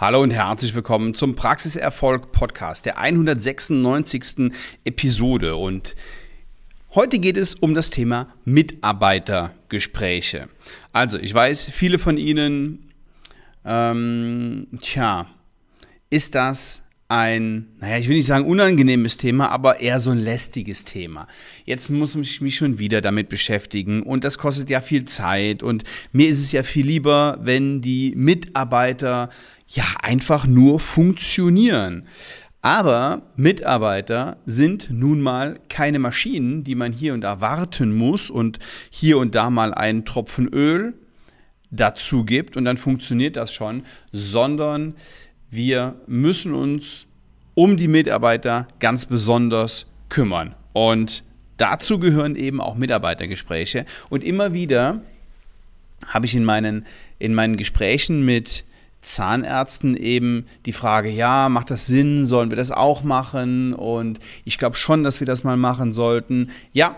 [0.00, 4.52] Hallo und herzlich willkommen zum Praxiserfolg Podcast, der 196.
[4.84, 5.56] Episode.
[5.56, 5.96] Und
[6.94, 10.50] heute geht es um das Thema Mitarbeitergespräche.
[10.92, 12.92] Also, ich weiß, viele von Ihnen,
[13.64, 15.26] ähm, tja,
[16.10, 20.84] ist das ein, naja, ich will nicht sagen unangenehmes Thema, aber eher so ein lästiges
[20.84, 21.26] Thema.
[21.64, 25.84] Jetzt muss ich mich schon wieder damit beschäftigen und das kostet ja viel Zeit und
[26.12, 29.30] mir ist es ja viel lieber, wenn die Mitarbeiter
[29.68, 32.06] ja einfach nur funktionieren.
[32.60, 38.58] Aber Mitarbeiter sind nun mal keine Maschinen, die man hier und da warten muss und
[38.90, 40.94] hier und da mal einen Tropfen Öl
[41.70, 44.94] dazu gibt und dann funktioniert das schon, sondern
[45.50, 47.06] wir müssen uns
[47.54, 50.54] um die Mitarbeiter ganz besonders kümmern.
[50.72, 51.24] Und
[51.56, 53.84] dazu gehören eben auch Mitarbeitergespräche.
[54.10, 55.02] Und immer wieder
[56.06, 56.86] habe ich in meinen,
[57.18, 58.64] in meinen Gesprächen mit
[59.02, 63.72] Zahnärzten eben die Frage, ja, macht das Sinn, sollen wir das auch machen?
[63.72, 66.50] Und ich glaube schon, dass wir das mal machen sollten.
[66.72, 66.96] Ja,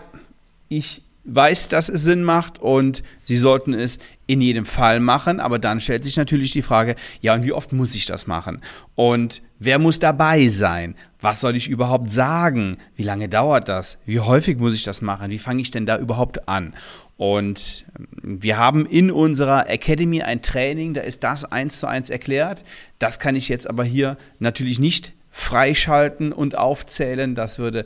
[0.67, 5.39] ich weiß, dass es Sinn macht und Sie sollten es in jedem Fall machen.
[5.39, 8.61] Aber dann stellt sich natürlich die Frage, ja, und wie oft muss ich das machen?
[8.95, 10.95] Und wer muss dabei sein?
[11.19, 12.77] Was soll ich überhaupt sagen?
[12.95, 13.99] Wie lange dauert das?
[14.05, 15.31] Wie häufig muss ich das machen?
[15.31, 16.73] Wie fange ich denn da überhaupt an?
[17.17, 22.09] Und ähm, wir haben in unserer Academy ein Training, da ist das eins zu eins
[22.09, 22.63] erklärt.
[22.97, 27.35] Das kann ich jetzt aber hier natürlich nicht freischalten und aufzählen.
[27.35, 27.85] Das würde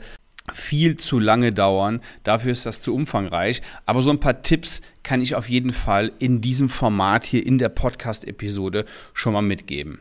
[0.56, 2.00] viel zu lange dauern.
[2.24, 3.62] Dafür ist das zu umfangreich.
[3.84, 7.58] Aber so ein paar Tipps kann ich auf jeden Fall in diesem Format hier in
[7.58, 10.00] der Podcast-Episode schon mal mitgeben.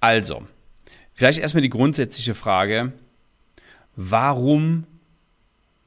[0.00, 0.46] Also,
[1.14, 2.92] vielleicht erstmal die grundsätzliche Frage,
[3.96, 4.84] warum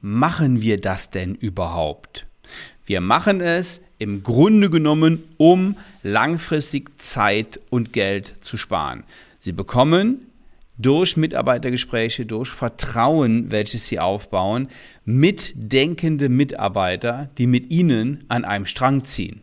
[0.00, 2.26] machen wir das denn überhaupt?
[2.84, 9.04] Wir machen es im Grunde genommen, um langfristig Zeit und Geld zu sparen.
[9.38, 10.27] Sie bekommen
[10.78, 14.68] durch Mitarbeitergespräche, durch Vertrauen, welches sie aufbauen,
[15.04, 19.42] mitdenkende Mitarbeiter, die mit ihnen an einem Strang ziehen.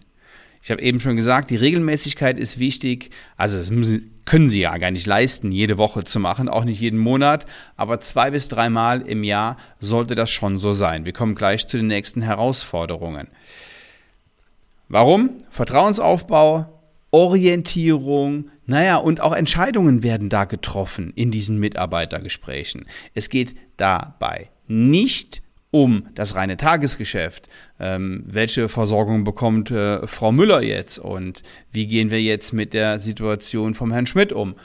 [0.65, 3.11] Ich habe eben schon gesagt, die Regelmäßigkeit ist wichtig.
[3.37, 3.69] Also das
[4.25, 7.45] können Sie ja gar nicht leisten, jede Woche zu machen, auch nicht jeden Monat,
[7.77, 11.05] aber zwei bis dreimal im Jahr sollte das schon so sein.
[11.05, 13.27] Wir kommen gleich zu den nächsten Herausforderungen.
[14.89, 15.37] Warum?
[15.51, 16.74] Vertrauensaufbau,
[17.15, 22.87] Orientierung, naja, und auch Entscheidungen werden da getroffen in diesen Mitarbeitergesprächen.
[23.13, 27.47] Es geht dabei nicht um das reine Tagesgeschäft.
[27.79, 32.99] Ähm, welche Versorgung bekommt äh, Frau Müller jetzt und wie gehen wir jetzt mit der
[32.99, 34.55] Situation vom Herrn Schmidt um?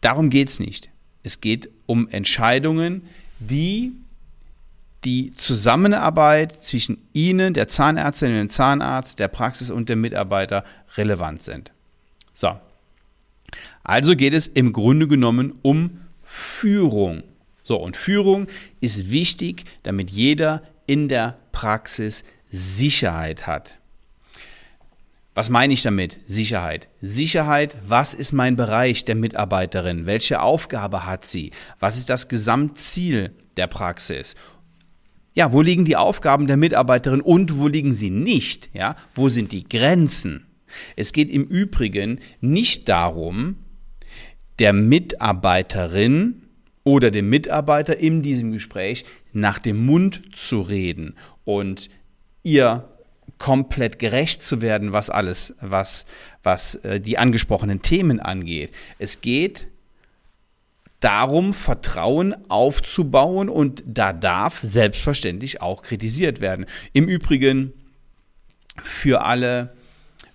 [0.00, 0.88] Darum geht es nicht.
[1.22, 3.02] Es geht um Entscheidungen,
[3.38, 3.92] die
[5.04, 10.64] die Zusammenarbeit zwischen Ihnen, der Zahnärztin und dem Zahnarzt, der Praxis und dem Mitarbeiter
[10.96, 11.72] relevant sind.
[12.32, 12.58] So.
[13.82, 17.22] Also geht es im Grunde genommen um Führung.
[17.64, 18.46] So, und Führung
[18.80, 23.74] ist wichtig, damit jeder in der Praxis Sicherheit hat.
[25.34, 26.18] Was meine ich damit?
[26.26, 26.88] Sicherheit.
[27.00, 30.04] Sicherheit, was ist mein Bereich der Mitarbeiterin?
[30.04, 31.52] Welche Aufgabe hat sie?
[31.78, 34.34] Was ist das Gesamtziel der Praxis?
[35.34, 38.70] Ja, wo liegen die Aufgaben der Mitarbeiterin und wo liegen sie nicht?
[38.74, 40.46] Ja, wo sind die Grenzen?
[40.96, 43.56] Es geht im Übrigen nicht darum,
[44.58, 46.42] der Mitarbeiterin
[46.84, 51.14] oder dem Mitarbeiter in diesem Gespräch nach dem Mund zu reden
[51.44, 51.90] und
[52.42, 52.88] ihr
[53.38, 56.06] komplett gerecht zu werden, was alles, was,
[56.42, 58.70] was äh, die angesprochenen Themen angeht.
[58.98, 59.68] Es geht
[61.00, 66.66] darum, Vertrauen aufzubauen und da darf selbstverständlich auch kritisiert werden.
[66.92, 67.72] Im Übrigen
[68.82, 69.74] für alle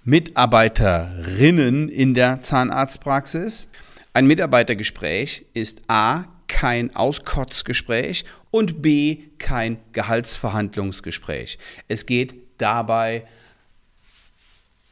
[0.04, 3.70] Mitarbeiterinnen in der Zahnarztpraxis.
[4.14, 11.58] Ein Mitarbeitergespräch ist A kein Auskotzgespräch und B kein Gehaltsverhandlungsgespräch.
[11.88, 13.26] Es geht dabei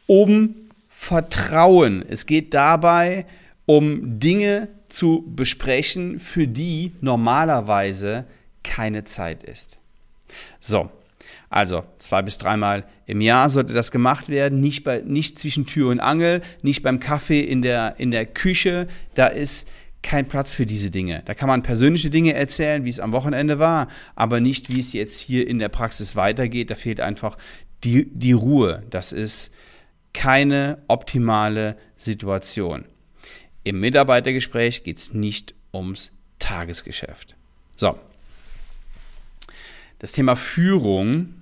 [0.07, 0.55] um
[0.90, 2.03] Vertrauen.
[2.07, 3.25] Es geht dabei
[3.66, 8.25] um Dinge zu besprechen, für die normalerweise
[8.63, 9.79] keine Zeit ist.
[10.59, 10.91] So,
[11.49, 15.90] also zwei bis dreimal im Jahr sollte das gemacht werden, nicht, bei, nicht zwischen Tür
[15.90, 18.87] und Angel, nicht beim Kaffee in der, in der Küche.
[19.16, 19.67] Da ist
[20.03, 21.23] kein Platz für diese Dinge.
[21.25, 24.93] Da kann man persönliche Dinge erzählen, wie es am Wochenende war, aber nicht, wie es
[24.93, 26.69] jetzt hier in der Praxis weitergeht.
[26.69, 27.37] Da fehlt einfach
[27.84, 28.84] die, die Ruhe.
[28.91, 29.51] Das ist
[30.13, 32.85] keine optimale Situation.
[33.63, 37.35] Im Mitarbeitergespräch geht es nicht ums Tagesgeschäft.
[37.77, 37.97] So.
[39.99, 41.33] Das Thema Führung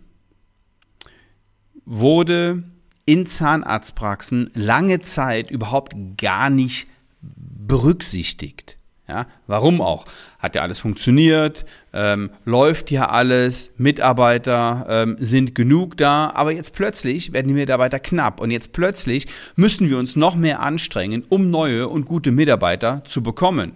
[1.85, 2.63] wurde
[3.05, 6.87] in Zahnarztpraxen lange Zeit überhaupt gar nicht
[7.21, 8.77] berücksichtigt.
[9.11, 10.05] Ja, warum auch?
[10.39, 16.73] Hat ja alles funktioniert, ähm, läuft ja alles, Mitarbeiter ähm, sind genug da, aber jetzt
[16.73, 19.27] plötzlich werden die Mitarbeiter knapp und jetzt plötzlich
[19.57, 23.73] müssen wir uns noch mehr anstrengen, um neue und gute Mitarbeiter zu bekommen.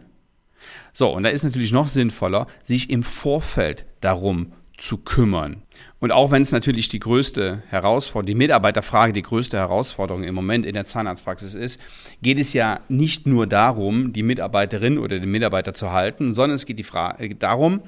[0.93, 5.63] So, und da ist natürlich noch sinnvoller, sich im Vorfeld darum zu kümmern.
[5.99, 10.65] Und auch wenn es natürlich die größte Herausforderung, die Mitarbeiterfrage die größte Herausforderung im Moment
[10.65, 11.79] in der Zahnarztpraxis ist,
[12.21, 16.65] geht es ja nicht nur darum, die Mitarbeiterin oder den Mitarbeiter zu halten, sondern es
[16.65, 17.81] geht die Frage äh, darum,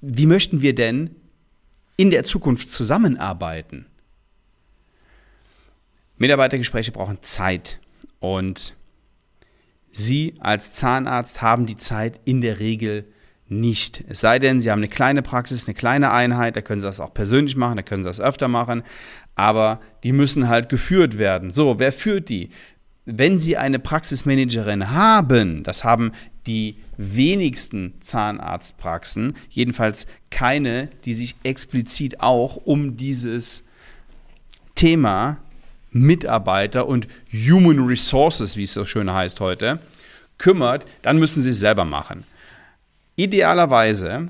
[0.00, 1.16] wie möchten wir denn
[1.96, 3.86] in der Zukunft zusammenarbeiten?
[6.18, 7.80] Mitarbeitergespräche brauchen Zeit
[8.20, 8.74] und
[9.90, 13.06] Sie als Zahnarzt haben die Zeit in der Regel
[13.48, 14.04] nicht.
[14.08, 17.00] Es sei denn, Sie haben eine kleine Praxis, eine kleine Einheit, da können Sie das
[17.00, 18.82] auch persönlich machen, da können Sie das öfter machen,
[19.34, 21.50] aber die müssen halt geführt werden.
[21.50, 22.50] So, wer führt die?
[23.04, 26.12] Wenn Sie eine Praxismanagerin haben, das haben
[26.46, 33.64] die wenigsten Zahnarztpraxen, jedenfalls keine, die sich explizit auch um dieses
[34.74, 35.38] Thema
[35.90, 39.78] Mitarbeiter und Human Resources, wie es so schön heißt heute,
[40.36, 42.24] kümmert, dann müssen Sie es selber machen.
[43.18, 44.28] Idealerweise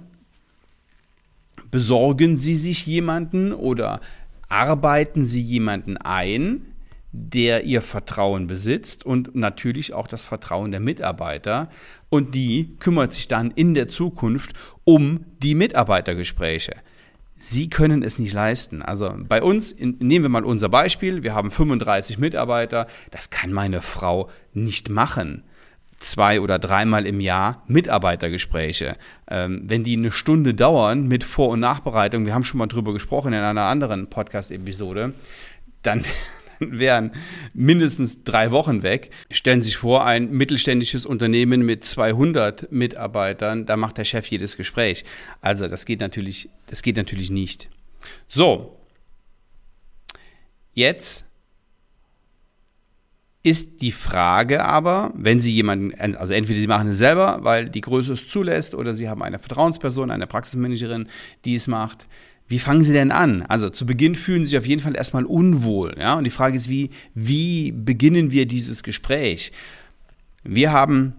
[1.71, 4.01] besorgen Sie sich jemanden oder
[4.49, 6.63] arbeiten Sie jemanden ein,
[7.13, 11.69] der Ihr Vertrauen besitzt und natürlich auch das Vertrauen der Mitarbeiter.
[12.09, 14.55] Und die kümmert sich dann in der Zukunft
[14.85, 16.75] um die Mitarbeitergespräche.
[17.37, 18.81] Sie können es nicht leisten.
[18.81, 23.83] Also bei uns, nehmen wir mal unser Beispiel, wir haben 35 Mitarbeiter, das kann meine
[23.83, 25.43] Frau nicht machen
[25.99, 28.97] zwei oder dreimal im Jahr Mitarbeitergespräche.
[29.29, 32.93] Ähm, wenn die eine Stunde dauern mit Vor- und Nachbereitung, wir haben schon mal drüber
[32.93, 35.15] gesprochen in einer anderen Podcast-Episode,
[35.83, 36.05] dann
[36.61, 37.13] wären
[37.53, 39.11] mindestens drei Wochen weg.
[39.31, 44.57] Stellen Sie sich vor, ein mittelständisches Unternehmen mit 200 Mitarbeitern, da macht der Chef jedes
[44.57, 45.05] Gespräch.
[45.41, 47.69] Also das geht natürlich, das geht natürlich nicht.
[48.29, 48.77] So,
[50.75, 51.28] jetzt
[53.49, 57.81] ist die Frage aber, wenn Sie jemanden, also entweder Sie machen es selber, weil die
[57.81, 61.09] Größe es zulässt, oder Sie haben eine Vertrauensperson, eine Praxismanagerin,
[61.45, 62.07] die es macht.
[62.47, 63.43] Wie fangen Sie denn an?
[63.43, 65.95] Also zu Beginn fühlen Sie sich auf jeden Fall erstmal unwohl.
[65.99, 66.15] Ja?
[66.17, 69.53] Und die Frage ist, wie, wie beginnen wir dieses Gespräch?
[70.45, 71.15] Wir haben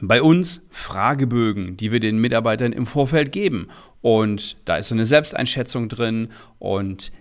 [0.00, 3.68] bei uns Fragebögen, die wir den Mitarbeitern im Vorfeld geben.
[4.00, 6.28] Und da ist so eine Selbsteinschätzung drin
[6.58, 7.12] und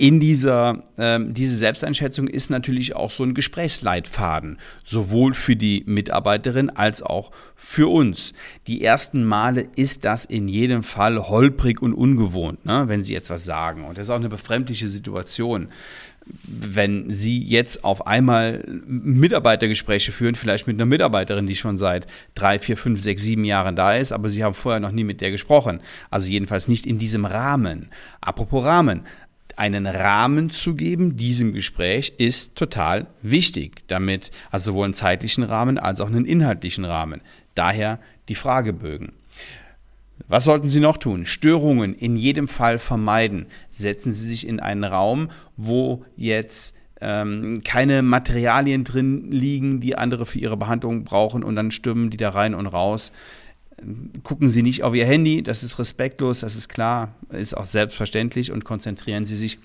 [0.00, 6.70] in dieser ähm, diese Selbsteinschätzung ist natürlich auch so ein Gesprächsleitfaden, sowohl für die Mitarbeiterin
[6.70, 8.32] als auch für uns.
[8.66, 13.28] Die ersten Male ist das in jedem Fall holprig und ungewohnt, ne, wenn Sie jetzt
[13.28, 13.84] was sagen.
[13.84, 15.68] Und das ist auch eine befremdliche Situation
[16.44, 22.60] wenn Sie jetzt auf einmal Mitarbeitergespräche führen, vielleicht mit einer Mitarbeiterin, die schon seit drei,
[22.60, 25.32] vier, fünf, sechs, sieben Jahren da ist, aber Sie haben vorher noch nie mit der
[25.32, 25.80] gesprochen.
[26.08, 27.88] Also jedenfalls nicht in diesem Rahmen.
[28.20, 29.02] Apropos Rahmen
[29.60, 35.76] einen Rahmen zu geben diesem Gespräch ist total wichtig, damit also sowohl einen zeitlichen Rahmen
[35.78, 37.20] als auch einen inhaltlichen Rahmen.
[37.54, 39.12] Daher die Fragebögen.
[40.28, 41.26] Was sollten Sie noch tun?
[41.26, 43.46] Störungen in jedem Fall vermeiden.
[43.68, 50.24] Setzen Sie sich in einen Raum, wo jetzt ähm, keine Materialien drin liegen, die andere
[50.24, 53.12] für ihre Behandlung brauchen und dann stürmen die da rein und raus
[54.22, 58.52] gucken Sie nicht auf Ihr Handy, das ist respektlos, das ist klar, ist auch selbstverständlich
[58.52, 59.58] und konzentrieren Sie sich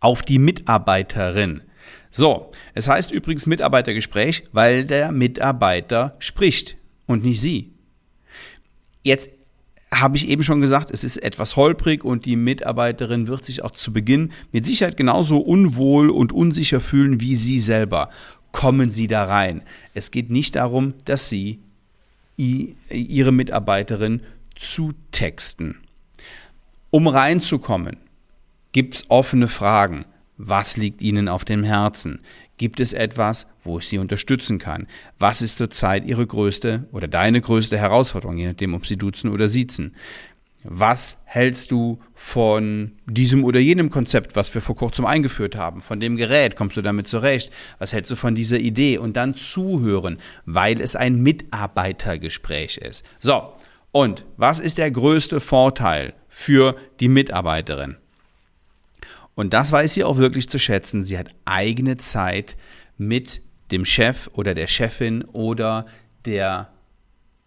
[0.00, 1.62] auf die Mitarbeiterin.
[2.10, 7.72] So, es heißt übrigens Mitarbeitergespräch, weil der Mitarbeiter spricht und nicht Sie.
[9.02, 9.30] Jetzt
[9.92, 13.70] habe ich eben schon gesagt, es ist etwas holprig und die Mitarbeiterin wird sich auch
[13.70, 18.10] zu Beginn mit Sicherheit genauso unwohl und unsicher fühlen wie Sie selber.
[18.52, 19.62] Kommen Sie da rein.
[19.94, 21.60] Es geht nicht darum, dass Sie
[22.36, 24.22] ihre Mitarbeiterin
[24.54, 25.76] zu texten.
[26.90, 27.96] Um reinzukommen,
[28.72, 30.04] gibt es offene Fragen.
[30.36, 32.20] Was liegt Ihnen auf dem Herzen?
[32.56, 34.86] Gibt es etwas, wo ich Sie unterstützen kann?
[35.18, 39.48] Was ist zurzeit Ihre größte oder deine größte Herausforderung, je nachdem, ob Sie duzen oder
[39.48, 39.94] siezen?
[40.66, 45.82] Was hältst du von diesem oder jenem Konzept, was wir vor kurzem eingeführt haben?
[45.82, 47.52] Von dem Gerät, kommst du damit zurecht?
[47.78, 48.96] Was hältst du von dieser Idee?
[48.96, 50.16] Und dann zuhören,
[50.46, 53.04] weil es ein Mitarbeitergespräch ist.
[53.20, 53.52] So,
[53.92, 57.96] und was ist der größte Vorteil für die Mitarbeiterin?
[59.34, 61.04] Und das weiß sie auch wirklich zu schätzen.
[61.04, 62.56] Sie hat eigene Zeit
[62.96, 65.84] mit dem Chef oder der Chefin oder
[66.24, 66.70] der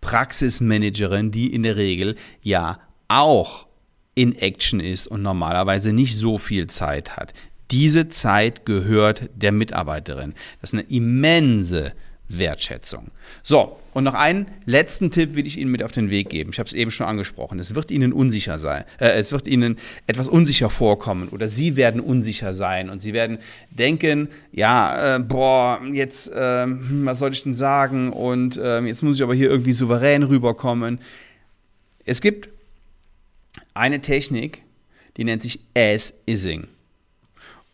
[0.01, 3.67] Praxismanagerin, die in der Regel ja auch
[4.15, 7.33] in Action ist und normalerweise nicht so viel Zeit hat.
[7.71, 10.33] Diese Zeit gehört der Mitarbeiterin.
[10.61, 11.93] Das ist eine immense
[12.29, 13.11] Wertschätzung.
[13.43, 16.49] So, und noch einen letzten Tipp will ich Ihnen mit auf den Weg geben.
[16.51, 17.59] Ich habe es eben schon angesprochen.
[17.59, 18.83] Es wird Ihnen unsicher sein.
[18.99, 23.37] Äh, es wird Ihnen etwas unsicher vorkommen oder Sie werden unsicher sein und Sie werden
[23.69, 28.11] denken, ja, äh, boah, jetzt, äh, was soll ich denn sagen?
[28.11, 30.99] Und ähm, jetzt muss ich aber hier irgendwie souverän rüberkommen.
[32.05, 32.49] Es gibt
[33.77, 34.63] eine Technik,
[35.17, 36.67] die nennt sich As-Ising.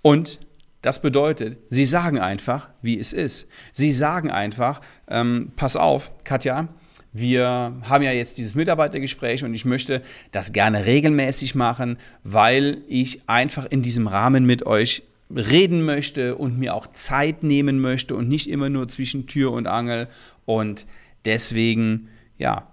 [0.02, 0.40] Und
[0.82, 3.48] das bedeutet, sie sagen einfach, wie es ist.
[3.72, 6.68] Sie sagen einfach, ähm, pass auf, Katja,
[7.14, 13.30] wir haben ja jetzt dieses Mitarbeitergespräch und ich möchte das gerne regelmäßig machen, weil ich
[13.30, 18.28] einfach in diesem Rahmen mit euch reden möchte und mir auch Zeit nehmen möchte und
[18.28, 20.08] nicht immer nur zwischen Tür und Angel.
[20.46, 20.86] Und
[21.24, 22.68] deswegen, ja,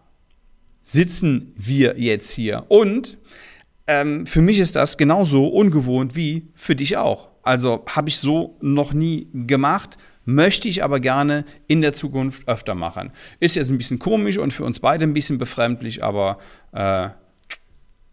[0.91, 2.65] sitzen wir jetzt hier.
[2.69, 3.17] Und
[3.87, 7.29] ähm, für mich ist das genauso ungewohnt wie für dich auch.
[7.43, 12.75] Also habe ich so noch nie gemacht, möchte ich aber gerne in der Zukunft öfter
[12.75, 13.13] machen.
[13.39, 16.39] Ist jetzt ein bisschen komisch und für uns beide ein bisschen befremdlich, aber
[16.73, 17.09] äh,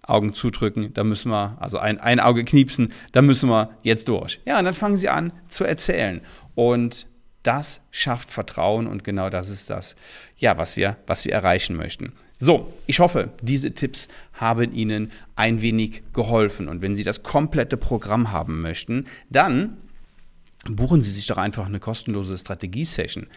[0.04, 4.40] Augen zudrücken, da müssen wir, also ein, ein Auge kniepsen, da müssen wir jetzt durch.
[4.46, 6.22] Ja, und dann fangen sie an zu erzählen.
[6.56, 7.08] Und
[7.44, 9.96] das schafft Vertrauen und genau das ist das,
[10.38, 12.14] ja, was wir, was wir erreichen möchten.
[12.40, 16.68] So, ich hoffe, diese Tipps haben Ihnen ein wenig geholfen.
[16.68, 19.78] Und wenn Sie das komplette Programm haben möchten, dann
[20.66, 23.28] buchen Sie sich doch einfach eine kostenlose Strategie-Session.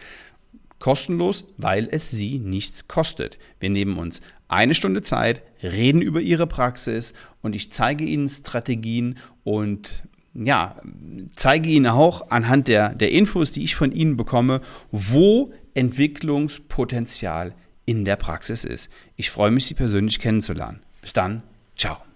[0.79, 3.37] Kostenlos, weil es Sie nichts kostet.
[3.59, 9.17] Wir nehmen uns eine Stunde Zeit, reden über Ihre Praxis und ich zeige Ihnen Strategien
[9.43, 10.03] und
[10.33, 10.75] ja,
[11.35, 17.53] zeige Ihnen auch anhand der, der Infos, die ich von Ihnen bekomme, wo Entwicklungspotenzial
[17.85, 18.89] in der Praxis ist.
[19.15, 20.81] Ich freue mich, Sie persönlich kennenzulernen.
[21.01, 21.43] Bis dann,
[21.75, 22.10] ciao.